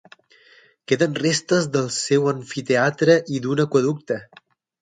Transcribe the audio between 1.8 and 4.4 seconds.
seu amfiteatre i d'un aqüeducte.